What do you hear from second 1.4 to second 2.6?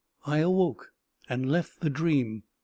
left the dream.